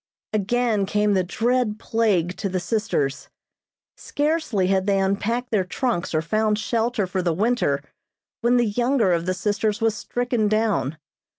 Again 0.33 0.87
came 0.87 1.13
the 1.13 1.23
dread 1.23 1.77
plague 1.77 2.35
to 2.37 2.49
the 2.49 2.59
sisters. 2.59 3.29
Scarcely 3.97 4.65
had 4.65 4.87
they 4.87 4.97
unpacked 4.97 5.51
their 5.51 5.63
trunks 5.63 6.15
or 6.15 6.23
found 6.23 6.57
shelter 6.57 7.05
for 7.05 7.21
the 7.21 7.35
winter 7.35 7.83
when 8.41 8.57
the 8.57 8.65
younger 8.65 9.11
of 9.13 9.27
the 9.27 9.35
sisters 9.35 9.79
was 9.79 9.93
stricken 9.93 10.47
down. 10.47 10.97